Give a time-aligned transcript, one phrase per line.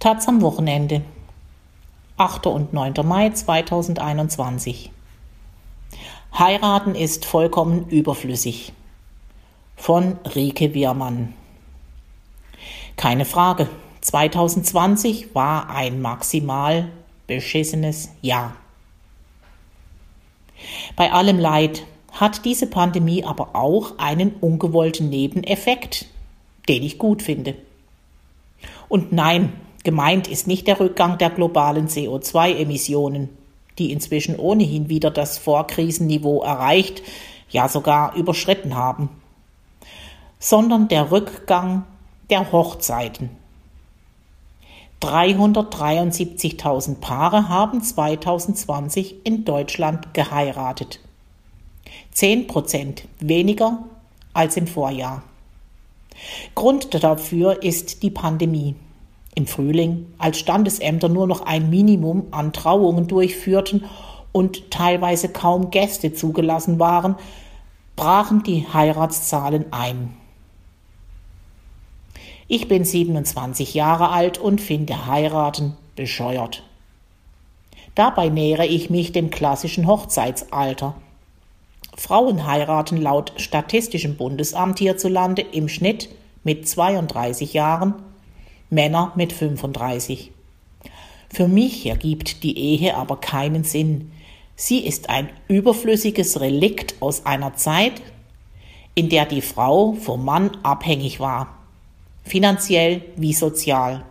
[0.00, 1.02] Taz am Wochenende.
[2.16, 2.46] 8.
[2.46, 2.94] und 9.
[3.04, 4.90] Mai 2021.
[6.38, 8.72] Heiraten ist vollkommen überflüssig.
[9.76, 11.34] Von Rike Wiermann.
[12.96, 13.68] Keine Frage,
[14.00, 16.88] 2020 war ein maximal
[17.26, 18.56] beschissenes Jahr.
[20.96, 26.06] Bei allem Leid hat diese Pandemie aber auch einen ungewollten Nebeneffekt,
[26.70, 27.54] den ich gut finde.
[28.88, 33.30] Und nein, Gemeint ist nicht der Rückgang der globalen CO2-Emissionen,
[33.78, 37.02] die inzwischen ohnehin wieder das Vorkrisenniveau erreicht,
[37.48, 39.08] ja sogar überschritten haben,
[40.38, 41.84] sondern der Rückgang
[42.28, 43.30] der Hochzeiten.
[45.00, 51.00] 373.000 Paare haben 2020 in Deutschland geheiratet.
[52.12, 53.78] 10 Prozent weniger
[54.34, 55.22] als im Vorjahr.
[56.54, 58.74] Grund dafür ist die Pandemie
[59.34, 63.84] im Frühling, als Standesämter nur noch ein Minimum an Trauungen durchführten
[64.32, 67.16] und teilweise kaum Gäste zugelassen waren,
[67.96, 70.16] brachen die Heiratszahlen ein.
[72.48, 76.64] Ich bin 27 Jahre alt und finde heiraten bescheuert.
[77.94, 80.94] Dabei nähere ich mich dem klassischen Hochzeitsalter.
[81.96, 86.08] Frauen heiraten laut Statistischem Bundesamt hierzulande im Schnitt
[86.42, 87.94] mit 32 Jahren,
[88.70, 90.30] Männer mit 35.
[91.32, 94.12] Für mich ergibt die Ehe aber keinen Sinn.
[94.56, 98.00] Sie ist ein überflüssiges Relikt aus einer Zeit,
[98.94, 101.58] in der die Frau vom Mann abhängig war,
[102.24, 104.04] finanziell wie sozial.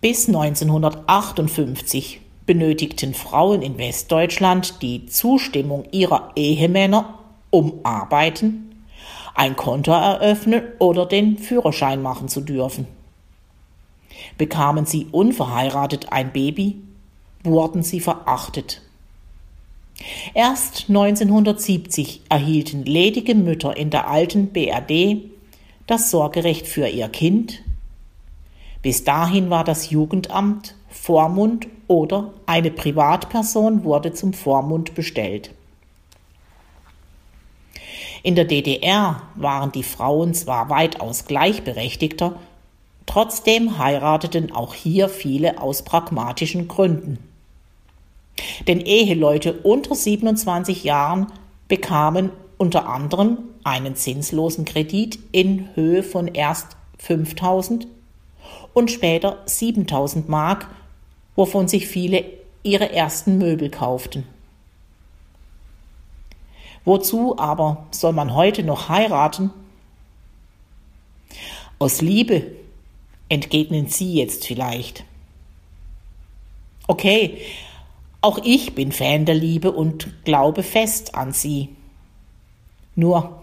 [0.00, 7.18] Bis 1958 benötigten Frauen in Westdeutschland die Zustimmung ihrer Ehemänner,
[7.50, 8.67] um arbeiten,
[9.38, 12.88] ein Konto eröffnen oder den Führerschein machen zu dürfen.
[14.36, 16.80] Bekamen sie unverheiratet ein Baby,
[17.44, 18.82] wurden sie verachtet.
[20.34, 25.22] Erst 1970 erhielten ledige Mütter in der alten BRD
[25.86, 27.62] das Sorgerecht für ihr Kind.
[28.82, 35.52] Bis dahin war das Jugendamt Vormund oder eine Privatperson wurde zum Vormund bestellt.
[38.22, 42.34] In der DDR waren die Frauen zwar weitaus gleichberechtigter,
[43.06, 47.18] trotzdem heirateten auch hier viele aus pragmatischen Gründen.
[48.66, 51.28] Denn Eheleute unter 27 Jahren
[51.68, 57.86] bekamen unter anderem einen zinslosen Kredit in Höhe von erst 5000
[58.74, 60.68] und später 7000 Mark,
[61.36, 62.24] wovon sich viele
[62.62, 64.24] ihre ersten Möbel kauften.
[66.88, 69.50] Wozu aber soll man heute noch heiraten?
[71.78, 72.46] Aus Liebe,
[73.28, 75.04] entgegnen Sie jetzt vielleicht.
[76.86, 77.42] Okay,
[78.22, 81.68] auch ich bin Fan der Liebe und glaube fest an sie.
[82.94, 83.42] Nur,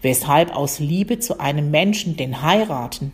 [0.00, 3.12] weshalb aus Liebe zu einem Menschen den heiraten?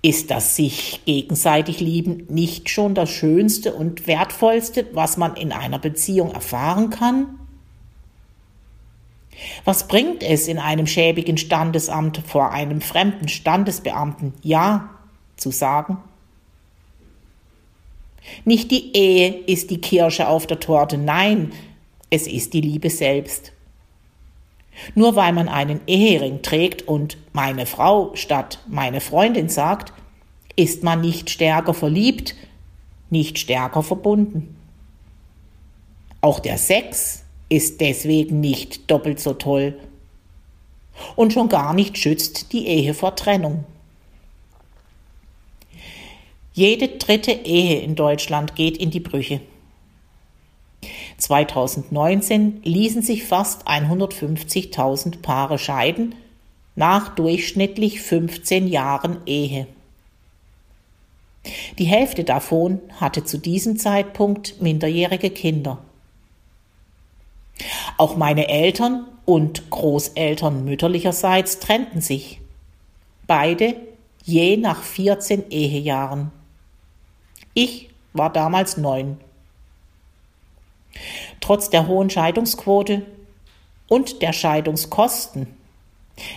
[0.00, 5.78] Ist das sich gegenseitig lieben nicht schon das Schönste und Wertvollste, was man in einer
[5.78, 7.37] Beziehung erfahren kann?
[9.64, 14.90] Was bringt es in einem schäbigen Standesamt vor einem fremden Standesbeamten Ja
[15.36, 15.98] zu sagen?
[18.44, 21.52] Nicht die Ehe ist die Kirsche auf der Torte, nein,
[22.10, 23.52] es ist die Liebe selbst.
[24.94, 29.92] Nur weil man einen Ehering trägt und meine Frau statt meine Freundin sagt,
[30.56, 32.34] ist man nicht stärker verliebt,
[33.10, 34.56] nicht stärker verbunden.
[36.20, 39.78] Auch der Sex ist deswegen nicht doppelt so toll.
[41.16, 43.64] Und schon gar nicht schützt die Ehe vor Trennung.
[46.52, 49.40] Jede dritte Ehe in Deutschland geht in die Brüche.
[51.18, 56.14] 2019 ließen sich fast 150.000 Paare scheiden,
[56.74, 59.66] nach durchschnittlich 15 Jahren Ehe.
[61.78, 65.78] Die Hälfte davon hatte zu diesem Zeitpunkt minderjährige Kinder.
[67.96, 72.40] Auch meine Eltern und Großeltern mütterlicherseits trennten sich.
[73.26, 73.76] Beide
[74.24, 76.30] je nach 14 Ehejahren.
[77.54, 79.18] Ich war damals neun.
[81.40, 83.02] Trotz der hohen Scheidungsquote
[83.88, 85.48] und der Scheidungskosten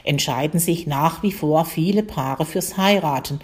[0.03, 3.39] entscheiden sich nach wie vor viele Paare fürs Heiraten.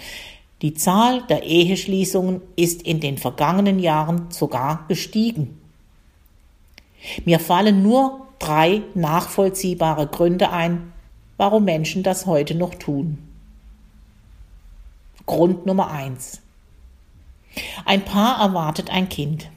[0.62, 5.57] Die Zahl der Eheschließungen ist in den vergangenen Jahren sogar gestiegen.
[7.26, 10.94] Mir fallen nur drei nachvollziehbare Gründe ein,
[11.38, 13.18] warum Menschen das heute noch tun.
[15.26, 16.42] Grund Nummer eins:
[17.86, 19.50] Ein Paar erwartet ein Kind.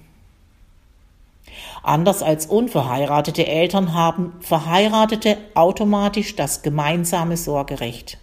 [1.82, 8.18] Anders als unverheiratete Eltern haben Verheiratete automatisch das gemeinsame Sorgerecht.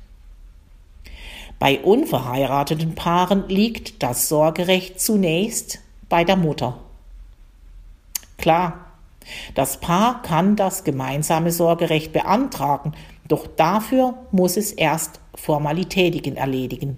[1.60, 6.78] Bei unverheirateten Paaren liegt das Sorgerecht zunächst bei der Mutter.
[8.38, 8.87] Klar,
[9.56, 12.94] das Paar kann das gemeinsame Sorgerecht beantragen,
[13.28, 16.98] doch dafür muss es erst Formalitäten erledigen.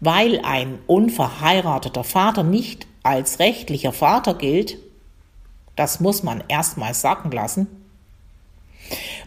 [0.00, 4.78] Weil ein unverheirateter Vater nicht als rechtlicher Vater gilt,
[5.74, 7.66] das muss man erstmal sacken lassen,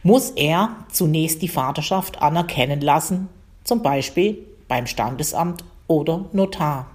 [0.04, 3.30] muss er zunächst die Vaterschaft anerkennen lassen,
[3.64, 4.38] zum Beispiel
[4.68, 6.88] beim Standesamt oder Notar.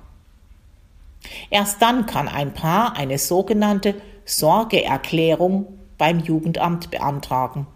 [1.51, 3.95] Erst dann kann ein Paar eine sogenannte
[4.25, 7.67] Sorgeerklärung beim Jugendamt beantragen.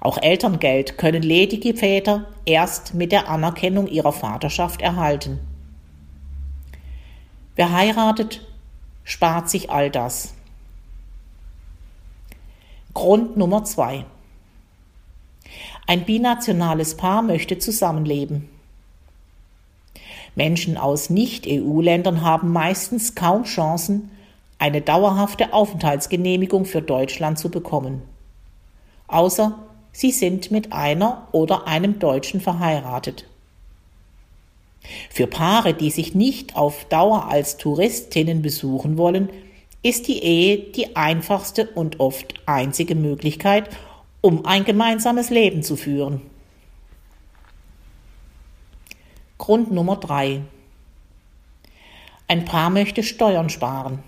[0.00, 5.40] Auch Elterngeld können ledige Väter erst mit der Anerkennung ihrer Vaterschaft erhalten.
[7.56, 8.46] Wer heiratet,
[9.04, 10.34] spart sich all das.
[12.94, 14.04] Grund Nummer zwei.
[15.86, 18.48] Ein binationales Paar möchte zusammenleben.
[20.34, 24.10] Menschen aus Nicht-EU-Ländern haben meistens kaum Chancen,
[24.58, 28.02] eine dauerhafte Aufenthaltsgenehmigung für Deutschland zu bekommen.
[29.08, 29.58] Außer
[29.92, 33.26] sie sind mit einer oder einem Deutschen verheiratet.
[35.10, 39.28] Für Paare, die sich nicht auf Dauer als Touristinnen besuchen wollen,
[39.82, 43.68] ist die Ehe die einfachste und oft einzige Möglichkeit,
[44.20, 46.22] um ein gemeinsames Leben zu führen.
[49.42, 50.42] Grund Nummer drei:
[52.28, 53.98] Ein Paar möchte Steuern sparen.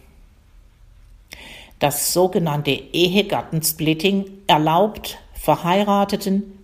[1.81, 6.57] Das sogenannte Ehegattensplitting erlaubt Verheirateten,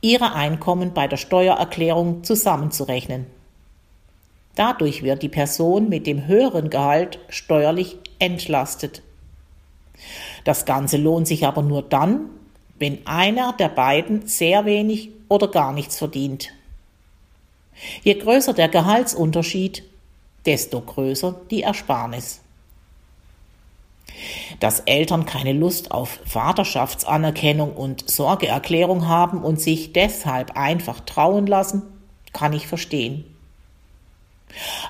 [0.00, 3.26] ihre Einkommen bei der Steuererklärung zusammenzurechnen.
[4.54, 9.02] Dadurch wird die Person mit dem höheren Gehalt steuerlich entlastet.
[10.44, 12.30] Das Ganze lohnt sich aber nur dann,
[12.78, 16.52] wenn einer der beiden sehr wenig oder gar nichts verdient.
[18.02, 19.84] Je größer der Gehaltsunterschied,
[20.46, 22.40] desto größer die Ersparnis.
[24.60, 31.82] Dass Eltern keine Lust auf Vaterschaftsanerkennung und Sorgeerklärung haben und sich deshalb einfach trauen lassen,
[32.32, 33.24] kann ich verstehen.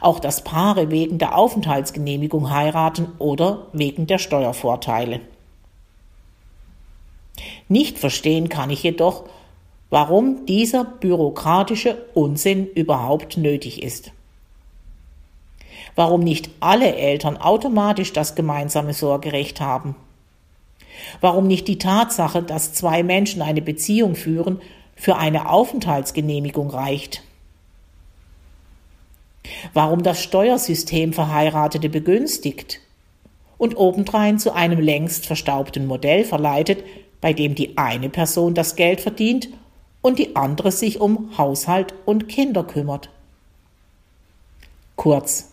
[0.01, 5.21] Auch dass Paare wegen der Aufenthaltsgenehmigung heiraten oder wegen der Steuervorteile.
[7.69, 9.25] Nicht verstehen kann ich jedoch,
[9.95, 14.11] warum dieser bürokratische Unsinn überhaupt nötig ist.
[15.95, 19.95] Warum nicht alle Eltern automatisch das gemeinsame Sorgerecht haben?
[21.21, 24.61] Warum nicht die Tatsache, dass zwei Menschen eine Beziehung führen,
[24.97, 27.23] für eine Aufenthaltsgenehmigung reicht?
[29.75, 32.81] warum das Steuersystem Verheiratete begünstigt
[33.59, 36.83] und obendrein zu einem längst verstaubten Modell verleitet,
[37.21, 39.51] bei dem die eine Person das Geld verdient
[40.05, 43.09] und die andere sich um Haushalt und Kinder kümmert.
[44.97, 45.51] Kurz,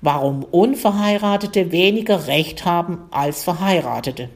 [0.00, 4.30] warum Unverheiratete weniger Recht haben als Verheiratete.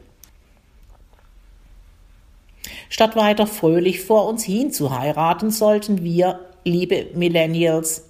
[2.91, 8.05] Statt weiter fröhlich vor uns hin zu heiraten, sollten wir, liebe Millennials,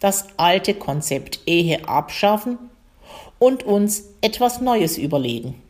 [0.00, 2.58] das alte Konzept Ehe abschaffen
[3.38, 5.62] und uns etwas Neues überlegen.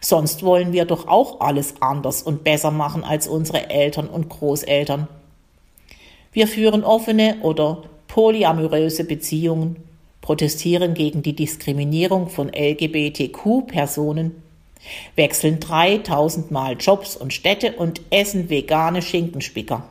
[0.00, 5.08] Sonst wollen wir doch auch alles anders und besser machen als unsere Eltern und Großeltern.
[6.32, 9.76] Wir führen offene oder polyamoröse Beziehungen,
[10.20, 14.42] protestieren gegen die Diskriminierung von LGBTQ-Personen,
[15.16, 19.84] wechseln 3000 Mal Jobs und Städte und essen vegane Schinkenspicker.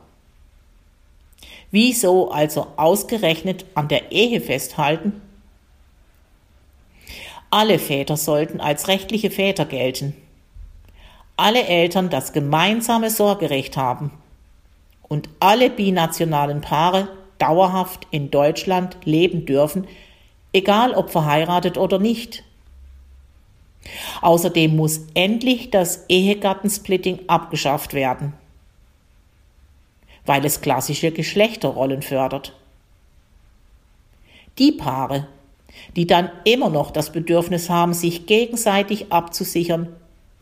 [1.71, 5.21] Wieso also ausgerechnet an der Ehe festhalten?
[7.53, 10.15] Alle Väter sollten als rechtliche Väter gelten.
[11.37, 14.09] Alle Eltern das gemeinsame Sorgerecht haben.
[15.03, 19.87] Und alle binationalen Paare dauerhaft in Deutschland leben dürfen,
[20.51, 22.43] egal ob verheiratet oder nicht.
[24.21, 28.33] Außerdem muss endlich das Ehegattensplitting abgeschafft werden
[30.25, 32.53] weil es klassische Geschlechterrollen fördert.
[34.57, 35.27] Die Paare,
[35.95, 39.89] die dann immer noch das Bedürfnis haben, sich gegenseitig abzusichern,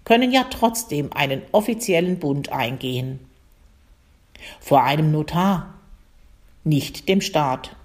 [0.04, 3.20] können ja trotzdem einen offiziellen Bund eingehen.
[4.60, 5.74] Vor einem Notar,
[6.64, 7.76] nicht dem Staat.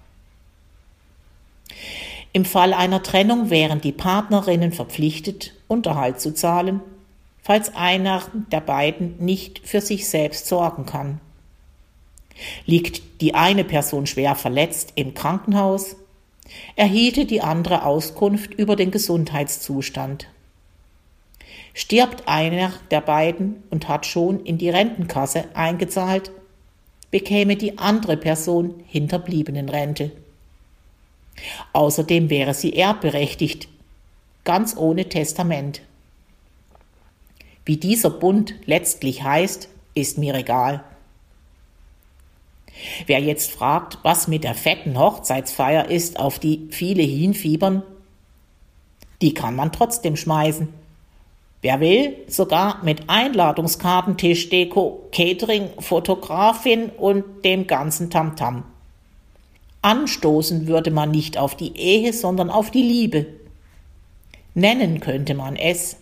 [2.32, 6.80] Im Fall einer Trennung wären die Partnerinnen verpflichtet, Unterhalt zu zahlen,
[7.42, 8.22] falls einer
[8.52, 11.20] der beiden nicht für sich selbst sorgen kann.
[12.66, 15.96] Liegt die eine Person schwer verletzt im Krankenhaus,
[16.76, 20.28] erhielte die andere Auskunft über den Gesundheitszustand.
[21.74, 26.30] Stirbt einer der beiden und hat schon in die Rentenkasse eingezahlt,
[27.10, 30.12] bekäme die andere Person Hinterbliebenenrente.
[31.72, 33.68] Außerdem wäre sie erbberechtigt,
[34.44, 35.82] ganz ohne Testament.
[37.64, 40.84] Wie dieser Bund letztlich heißt, ist mir egal.
[43.04, 47.82] Wer jetzt fragt, was mit der fetten Hochzeitsfeier ist, auf die viele hinfiebern,
[49.20, 50.68] die kann man trotzdem schmeißen.
[51.62, 58.58] Wer will, sogar mit Einladungskarten, Tischdeko, Catering, Fotografin und dem ganzen Tamtam.
[58.58, 58.62] -Tam.
[59.86, 63.26] Anstoßen würde man nicht auf die Ehe, sondern auf die Liebe.
[64.52, 65.96] Nennen könnte man es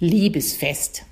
[0.00, 1.04] Liebesfest.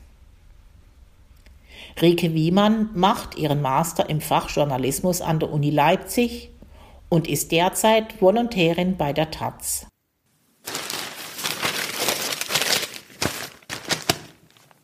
[2.00, 6.50] Rike Wiemann macht ihren Master im Fach Journalismus an der Uni Leipzig
[7.08, 9.89] und ist derzeit Volontärin bei der Taz.